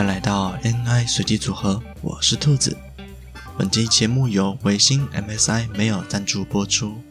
[0.00, 2.74] 欢迎来到 NI 随机组合，我是兔子。
[3.58, 7.02] 本期节目由维新 MSI 没有赞助播出。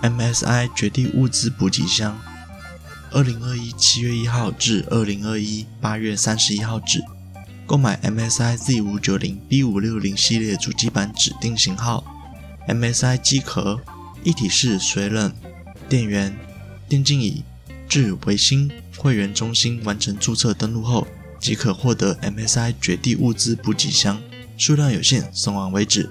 [0.00, 2.16] MSI 绝地物资补给箱，
[3.10, 7.02] 二零二一七月一号至二零二一八月三十一号止，
[7.66, 12.04] 购买 MSI Z 五九零 B 五六零系列主机板指定型号
[12.68, 13.80] ，MSI 机壳，
[14.22, 15.34] 一体式水冷
[15.88, 16.38] 电源
[16.88, 17.42] 电竞椅，
[17.88, 21.04] 至维新会员中心完成注册登录后。
[21.40, 24.20] 即可获得 MSI 绝地物资补给箱，
[24.58, 26.10] 数量有限，送完为止。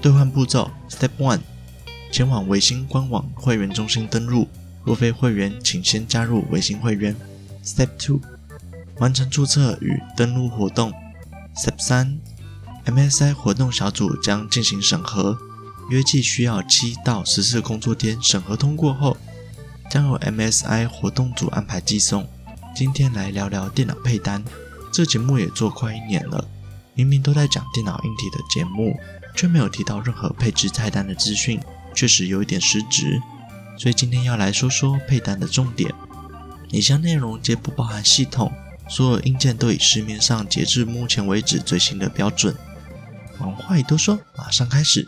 [0.00, 1.40] 兑换步骤：Step One，
[2.12, 4.46] 前往维星官网会员中心登录，
[4.84, 7.16] 若非会员，请先加入维星会员。
[7.64, 8.20] Step Two，
[8.98, 10.92] 完成注册与登录活动。
[11.56, 12.20] Step 三
[12.84, 15.38] ，MSI 活动小组将进行审核，
[15.90, 19.16] 约计需要七到十四工作天审核通过后，
[19.90, 22.28] 将由 MSI 活动组安排寄送。
[22.78, 24.40] 今天来聊聊电脑配单，
[24.92, 26.48] 这节目也做快一年了，
[26.94, 28.96] 明明都在讲电脑硬体的节目，
[29.34, 31.60] 却没有提到任何配置菜单的资讯，
[31.92, 33.20] 确实有一点失职。
[33.76, 35.92] 所以今天要来说说配单的重点。
[36.70, 38.52] 以下内容皆不包含系统，
[38.88, 42.54] 所有硬件都以市面上截至目前为止最新的标准。
[43.40, 45.04] 往话一多说，马上开始。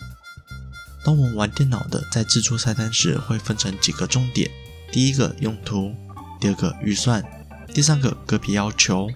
[1.04, 4.50] 当我们玩电脑的，在制作菜单时会分成几个重点：
[4.90, 5.94] 第一个用途，
[6.40, 7.24] 第二个预算。
[7.72, 9.08] 第三个个别要求，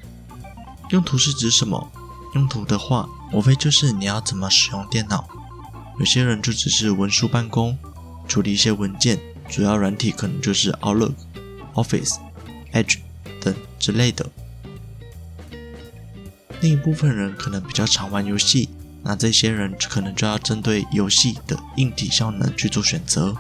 [0.91, 1.91] 用途是指什么？
[2.35, 5.29] 用途的话，无非就是你要怎么使用电脑。
[5.99, 7.79] 有些人就只是文书办公，
[8.27, 11.15] 处理一些文件，主要软体可能就是 Outlook、
[11.75, 12.17] Office、
[12.73, 12.99] Edge
[13.41, 14.29] 等之类的。
[16.61, 18.71] 另一部分人可能比较常玩游戏，
[19.03, 23.37] 那这些人可能就要针对游戏的硬体效能去做选择。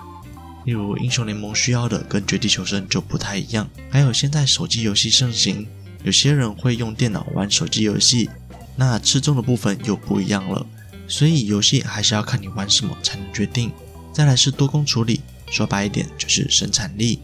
[0.65, 5.67] 例如英雄联盟需要的跟绝地求生就不太一样，还有现在手机游戏盛行，
[6.03, 8.31] 有些人会用电脑玩手机游戏，
[8.77, 10.67] 那吃重的部分又不一样了。
[11.07, 13.71] 所以游戏还是要看你玩什么才能决定。
[14.13, 17.21] 再来是多工处理，说白一点就是生产力，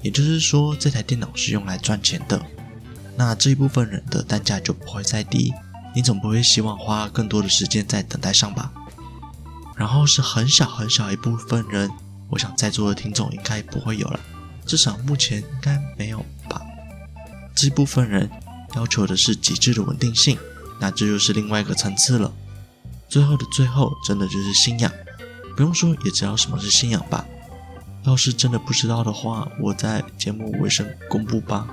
[0.00, 2.40] 也就是说这台电脑是用来赚钱的，
[3.16, 5.52] 那这一部分人的单价就不会再低。
[5.94, 8.72] 你总不会希望花更多的时间在等待上吧？
[9.76, 11.90] 然后是很小很小一部分人。
[12.30, 14.20] 我想在座的听众应该不会有了，
[14.66, 16.18] 至少目前应该没有
[16.48, 16.60] 吧。
[17.54, 18.30] 这部分人
[18.76, 20.38] 要求的是极致的稳定性，
[20.78, 22.32] 那这就是另外一个层次了。
[23.08, 24.92] 最后的最后，真的就是信仰，
[25.56, 27.24] 不用说也知道什么是信仰吧。
[28.04, 31.66] 要是真的不知道的话，我在节目尾声公布吧。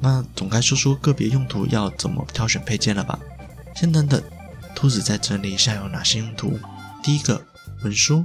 [0.00, 3.18] 那总该说说个别用途要怎么挑选配件了吧？
[3.74, 4.22] 先等等，
[4.74, 6.58] 兔子再整理一下有哪些用途。
[7.02, 7.42] 第一个，
[7.82, 8.24] 文书；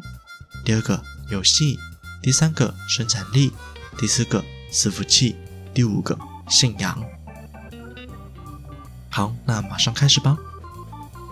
[0.65, 1.01] 第二个。
[1.29, 1.77] 游戏，
[2.21, 3.51] 第三个生产力，
[3.97, 5.35] 第四个伺服器，
[5.73, 6.17] 第五个
[6.49, 7.01] 信仰。
[9.09, 10.37] 好，那马上开始吧。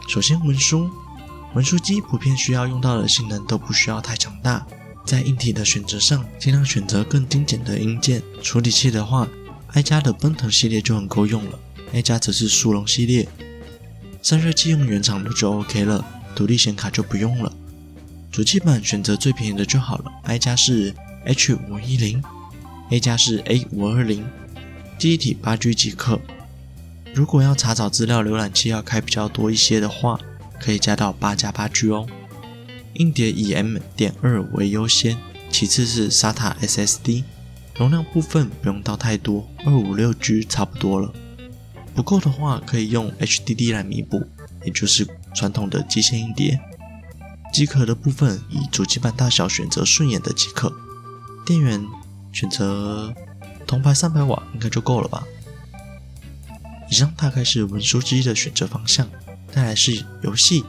[0.08, 0.90] 首先文书，
[1.54, 4.66] 文书机普遍需要用到的性能都不需要太强大，
[5.06, 8.22] 在硬体的选择上，尽量选择更精简的硬件。
[8.42, 9.28] 处理器的话，
[9.68, 11.60] 爱家的奔腾系列就很够用了，
[11.94, 13.28] 爱家则是速龙系列。
[14.22, 16.06] 散热器用原厂的就 OK 了，
[16.36, 17.52] 独立显卡就不用了。
[18.38, 20.94] 主机板选择最便宜的就好了，I 加是
[21.26, 22.24] H 五一零
[22.92, 24.24] ，A 加是 A 五二零，
[25.00, 26.20] 记忆体八 G 即可。
[27.16, 30.20] 如果要查找资料，浏览器要开比较多一些的话，
[30.60, 32.06] 可以加到八加八 G 哦。
[32.94, 35.18] 硬碟以 M 点二为优先，
[35.50, 37.24] 其次是 SATA SSD。
[37.76, 41.12] 容量部分不用到太多，二五六 G 差不多了。
[41.96, 44.24] 不够的话，可以用 HDD 来弥补，
[44.64, 46.60] 也就是传统的机械硬碟。
[47.58, 50.72] 机壳的部分以主机板大小选择顺眼的即可，
[51.44, 51.84] 电源
[52.32, 53.12] 选择
[53.66, 55.24] 铜牌三百瓦应该就够了吧。
[56.88, 59.10] 以上大概是文书机的选择方向，
[59.52, 60.64] 再来是游戏，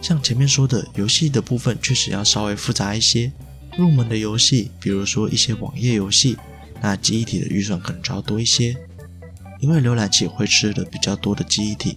[0.00, 3.30] 像前面说的游戏的部分确实要稍微复杂一些，
[3.78, 6.36] 入门的游戏，比如说一些网页游戏，
[6.80, 8.76] 那记忆体的预算可能就要多一些，
[9.60, 11.96] 因为浏览器会吃的比较多的记忆体。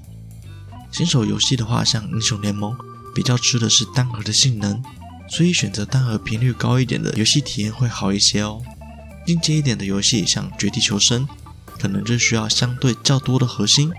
[0.92, 2.78] 新手游戏的话，像英雄联盟。
[3.16, 4.84] 比较吃的是单核的性能，
[5.30, 8.62] 所以选择单核频率高一点的游戏体验会好一些哦。
[9.26, 11.26] 进阶一点的游戏，像绝地求生，
[11.80, 13.92] 可能就需要相对较多的核心，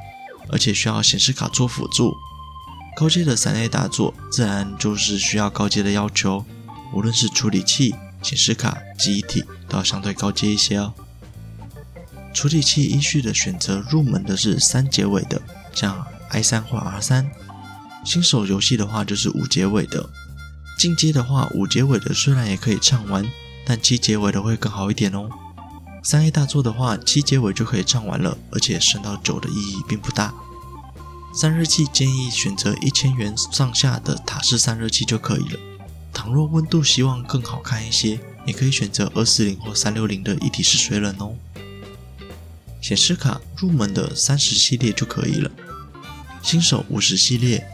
[0.50, 2.14] 而且需要显示卡做辅助。
[2.94, 6.44] 高阶的三 A 大作，自然就是需要高阶的要求，
[6.92, 10.94] 无论是处理器、显示卡、记忆体，都要相对高阶一些哦。
[12.32, 15.40] 处理器依序的选择，入门的是三结尾的，
[15.74, 17.26] 像 i3 或 R3。
[18.06, 20.08] 新手游戏的话就是五结尾的，
[20.78, 23.28] 进阶的话五结尾的虽然也可以畅玩，
[23.66, 25.28] 但七结尾的会更好一点哦。
[26.04, 30.32] 三 A 大作的话七结尾就可以畅玩了，而且升到九的意义并不大。
[31.34, 35.58] 散热器建议选择一千元上下的塔式散热器就可以了。
[36.14, 41.34] 倘若温度希望更好看一些，也可以选择二四零或三六零的一体式水冷哦。
[42.80, 45.50] 显示卡入门的三十系列就可以了，
[46.40, 47.66] 新手五十系列，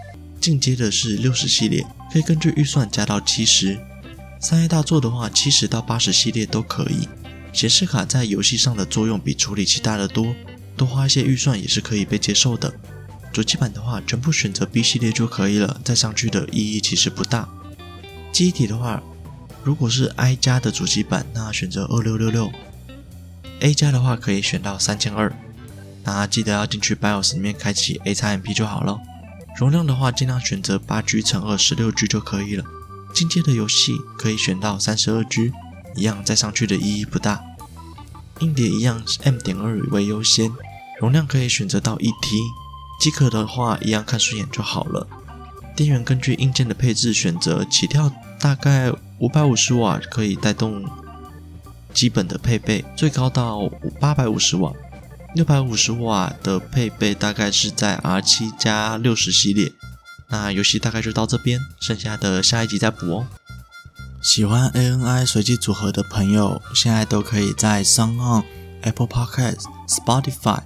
[0.42, 3.78] 进阶的是六十系列，可以根据预算加到七十。
[4.40, 7.08] 三 A 大作的话，七十到八十系列都可以。
[7.52, 10.34] 显示卡在游戏上的作用比处理器大得多，
[10.76, 12.74] 多花一些预算也是可以被接受的。
[13.32, 17.48] 主机板的话，全部选择 B 系列就可以了，再上去的意义其实不大。
[18.32, 19.00] 机体的话，
[19.62, 22.50] 如果是 i 加的主机板，那选择二六六六
[23.60, 25.32] ；A 加的话可以选到三千二。
[26.02, 28.98] 那记得要进去 BIOS 里面开启 A x MP 就好了。
[29.56, 32.64] 容量的话，尽量选择八 G 乘二十六 G 就可以了。
[33.14, 35.52] 进阶的游戏可以选到三十二 G，
[35.94, 37.42] 一样再上去的意义不大。
[38.40, 40.50] 硬碟一样 M 点二为优先，
[40.98, 42.38] 容量可以选择到一 T。
[42.98, 45.06] 机壳的话，一样看顺眼就好了。
[45.76, 48.10] 电源根据硬件的配置选择，起跳
[48.40, 50.84] 大概五百五十瓦可以带动
[51.92, 53.68] 基本的配备，最高到
[54.00, 54.72] 八百五十瓦。
[55.34, 59.72] 六百五十瓦的配备大概是在 R7 加六十系列。
[60.28, 63.26] 那游戏大概就到这边，剩下的下一集再补哦。
[64.22, 68.44] 喜欢 ANI 随机组合的朋友，现在都可以在 SoundOn、
[68.82, 70.60] Apple Podcasts、Spotify、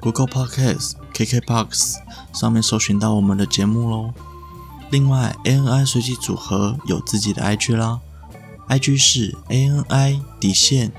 [0.00, 0.92] Google Podcasts。
[1.14, 1.96] KKBOX
[2.32, 4.14] 上面搜寻到我们的节目喽。
[4.90, 7.98] 另外，ANI 随机组合有自己的 IG 啦
[8.68, 10.92] ，IG 是 ANI 底线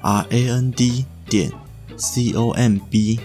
[0.00, 1.52] RAND 点
[2.00, 3.20] COMB，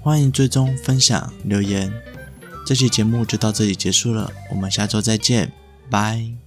[0.00, 1.92] 欢迎追踪、分享、留言。
[2.66, 5.52] 这期节目就到这里结束了，我们下周再见，
[5.88, 6.41] 拜。